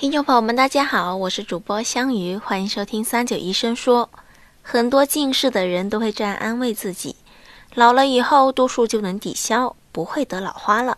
[0.00, 4.08] 听众朋友们，大家好，我是主播香鱼，欢迎收听三九医生说。
[4.62, 7.16] 很多近视的人都会这样安慰自己：
[7.74, 10.96] 老了以后度数就能抵消，不会得老花了。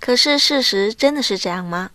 [0.00, 1.90] 可是事实真的是这样吗？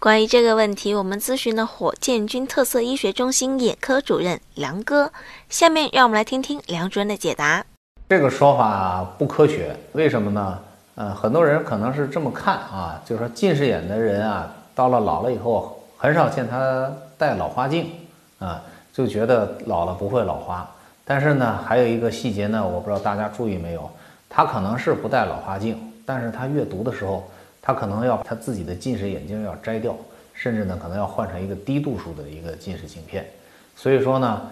[0.00, 5.12] 关于这个问题，我们咨询了火箭军特色医学中心眼科主任梁哥。
[5.48, 7.64] 下面让我们来听听梁主任的解答。
[8.08, 10.58] 这个说法不科学，为什么呢？
[10.96, 14.52] 呃，很多人可能是这么看啊，就是说近视眼的人啊。
[14.74, 17.90] 到了老了以后，很少见他戴老花镜，
[18.38, 18.62] 啊，
[18.92, 20.68] 就觉得老了不会老花。
[21.04, 23.90] 但是呢，还有一个细节呢，我不知道大家注意没有，
[24.28, 25.76] 他可能是不戴老花镜，
[26.06, 27.24] 但是他阅读的时候，
[27.60, 29.94] 他可能要他自己的近视眼镜要摘掉，
[30.32, 33.26] 甚至呢，可能要换成一个低度数的一个近视镜片。
[33.76, 34.42] 所以说呢，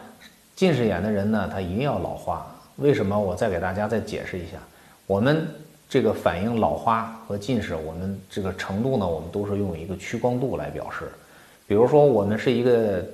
[0.55, 2.47] 近视眼的人呢，他一定要老花。
[2.77, 3.19] 为什么？
[3.19, 4.59] 我再给大家再解释一下，
[5.07, 5.49] 我们。
[5.91, 11.11] 这个反映老花和近视，我们这个程度呢，我们都是用一个屈光度来表示。
[11.67, 13.05] 比如说，我们是一个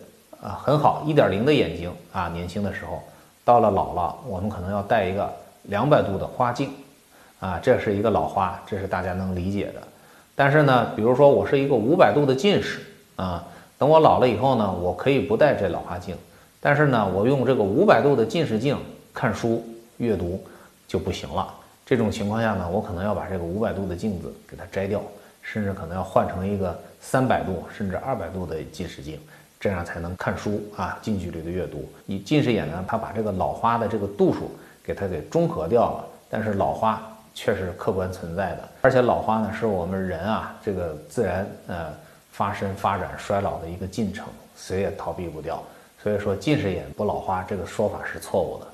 [0.42, 3.02] 啊很好一点零的眼睛啊，年轻的时候，
[3.46, 6.68] 到了老了，我们可能要戴一个两百度的花镜
[7.40, 9.80] 啊，这是一个老花，这是大家能理解的。
[10.34, 12.80] 但是呢，比如说我是一个五百度的近视
[13.16, 13.42] 啊，
[13.78, 16.14] 等我老了以后呢，我可以不戴这老花镜，
[16.60, 18.76] 但是呢，我用这个五百度的近视镜
[19.14, 19.64] 看书
[19.96, 20.44] 阅读
[20.86, 21.54] 就不行了。
[21.86, 25.00] 这种情况下呢，我可能要把这个五百度的镜子给它摘掉，
[25.40, 29.20] 甚至可能要换成一个三百度甚至二百度的近视镜，
[29.60, 31.88] 这样才能看书啊，近距离的阅读。
[32.04, 34.50] 你近视眼呢，它把这个老花的这个度数
[34.82, 37.00] 给它给中和掉了，但是老花
[37.32, 41.94] 却是客观存在的，而且老花呢是我们人啊这个自然呃
[42.32, 45.62] 发生发展衰老的一个进程，谁也逃避不掉。
[46.02, 48.66] 所以说近视眼不老花这个说法是错误的。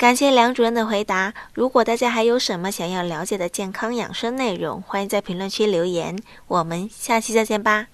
[0.00, 1.34] 感谢梁主任的回答。
[1.52, 6.18] 如果大家还有什么想要了解的健康养生内容，欢迎在评论区留言。
[6.46, 7.88] 我们下期再见吧。